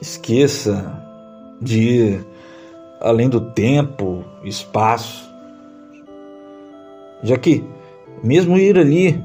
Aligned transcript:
Esqueça 0.00 1.02
de 1.60 1.80
ir 1.80 2.26
além 3.00 3.28
do 3.28 3.40
tempo, 3.40 4.24
espaço, 4.44 5.28
já 7.22 7.36
que, 7.36 7.64
mesmo 8.22 8.56
ir 8.56 8.78
ali, 8.78 9.24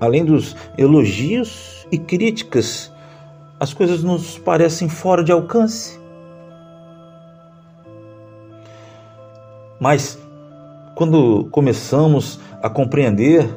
além 0.00 0.24
dos 0.24 0.56
elogios 0.78 1.86
e 1.90 1.98
críticas, 1.98 2.92
as 3.60 3.72
coisas 3.72 4.02
nos 4.02 4.38
parecem 4.38 4.88
fora 4.88 5.22
de 5.22 5.32
alcance. 5.32 5.98
Mas, 9.78 10.18
quando 10.94 11.48
começamos 11.50 12.40
a 12.62 12.70
compreender, 12.70 13.48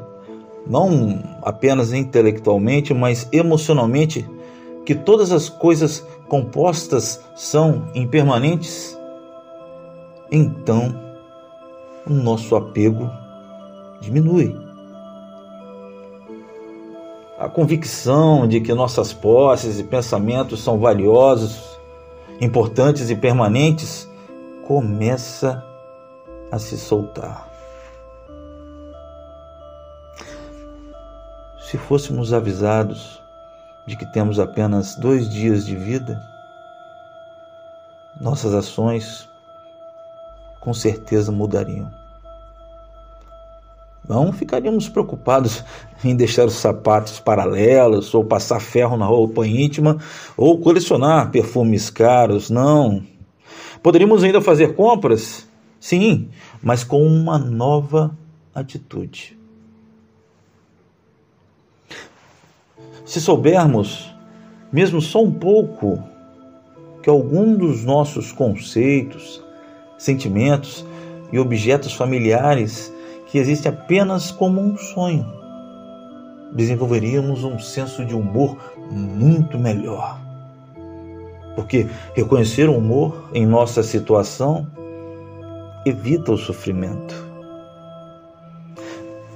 não 0.68 1.24
apenas 1.44 1.94
intelectualmente, 1.94 2.94
mas 2.94 3.28
emocionalmente, 3.32 4.26
que 4.90 4.96
todas 4.96 5.32
as 5.32 5.50
coisas 5.50 6.04
compostas 6.28 7.24
são 7.36 7.92
impermanentes, 7.94 8.98
então 10.32 11.00
o 12.08 12.12
nosso 12.12 12.56
apego 12.56 13.08
diminui. 14.02 14.60
A 17.38 17.48
convicção 17.48 18.48
de 18.48 18.60
que 18.62 18.74
nossas 18.74 19.14
posses 19.14 19.80
e 19.80 19.84
pensamentos 19.84 20.64
são 20.64 20.80
valiosos, 20.80 21.80
importantes 22.42 23.12
e 23.12 23.16
permanentes 23.16 24.10
começa 24.66 25.64
a 26.52 26.58
se 26.58 26.76
soltar. 26.80 27.48
Se 31.60 31.78
fôssemos 31.78 32.34
avisados 32.34 33.19
de 33.90 33.98
que 33.98 34.06
temos 34.06 34.40
apenas 34.40 34.96
dois 34.96 35.28
dias 35.28 35.66
de 35.66 35.76
vida, 35.76 36.22
nossas 38.22 38.54
ações 38.54 39.28
com 40.62 40.72
certeza 40.76 41.32
mudariam. 41.32 41.90
Não 44.08 44.32
ficaríamos 44.32 44.88
preocupados 44.88 45.64
em 46.06 46.16
deixar 46.16 46.46
os 46.46 46.54
sapatos 46.54 47.20
paralelos, 47.20 48.14
ou 48.14 48.24
passar 48.24 48.60
ferro 48.60 48.96
na 48.96 49.08
roupa 49.08 49.46
íntima, 49.48 49.98
ou 50.38 50.60
colecionar 50.60 51.32
perfumes 51.32 51.90
caros. 51.90 52.52
Não. 52.52 53.02
Poderíamos 53.82 54.24
ainda 54.24 54.40
fazer 54.40 54.76
compras? 54.76 55.48
Sim, 55.80 56.30
mas 56.62 56.84
com 56.84 57.02
uma 57.02 57.40
nova 57.40 58.16
atitude. 58.54 59.39
Se 63.06 63.20
soubermos, 63.20 64.14
mesmo 64.72 65.02
só 65.02 65.24
um 65.24 65.32
pouco, 65.32 66.04
que 67.02 67.10
algum 67.10 67.56
dos 67.56 67.84
nossos 67.84 68.32
conceitos, 68.32 69.44
sentimentos 69.98 70.86
e 71.32 71.40
objetos 71.40 71.94
familiares 71.94 72.94
que 73.28 73.38
existem 73.38 73.72
apenas 73.72 74.32
como 74.32 74.62
um 74.62 74.78
sonho, 74.78 75.26
desenvolveríamos 76.54 77.44
um 77.44 77.60
senso 77.60 78.04
de 78.04 78.16
humor 78.16 78.58
muito 78.92 79.58
melhor. 79.58 80.20
Porque 81.56 81.88
reconhecer 82.16 82.70
o 82.70 82.78
humor 82.78 83.30
em 83.34 83.46
nossa 83.46 83.84
situação 83.84 84.68
evita 85.86 86.32
o 86.32 86.38
sofrimento. 86.38 87.29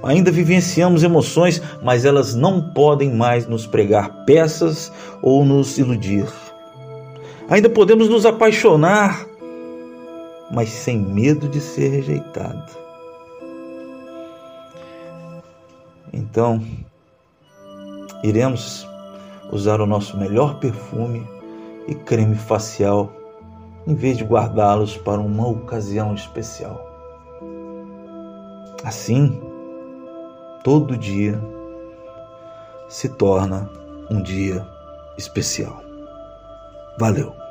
Ainda 0.04 0.30
vivenciamos 0.30 1.02
emoções, 1.02 1.62
mas 1.82 2.04
elas 2.04 2.34
não 2.34 2.60
podem 2.60 3.10
mais 3.10 3.46
nos 3.46 3.66
pregar 3.66 4.24
peças 4.26 4.92
ou 5.22 5.44
nos 5.44 5.78
iludir. 5.78 6.26
Ainda 7.48 7.70
podemos 7.70 8.08
nos 8.08 8.26
apaixonar, 8.26 9.26
mas 10.50 10.68
sem 10.68 10.98
medo 10.98 11.48
de 11.48 11.58
ser 11.58 11.88
rejeitado. 11.88 12.72
Então, 16.12 16.62
iremos 18.22 18.86
usar 19.50 19.80
o 19.80 19.86
nosso 19.86 20.18
melhor 20.18 20.58
perfume 20.58 21.26
e 21.88 21.94
creme 21.94 22.36
facial 22.36 23.10
em 23.86 23.94
vez 23.94 24.18
de 24.18 24.24
guardá-los 24.24 24.96
para 24.96 25.20
uma 25.20 25.48
ocasião 25.48 26.14
especial. 26.14 26.90
Assim, 28.82 29.53
todo 30.64 30.96
dia 30.96 31.38
se 32.88 33.08
torna 33.10 33.68
um 34.10 34.22
dia 34.22 34.66
especial. 35.18 35.80
Valeu! 36.98 37.44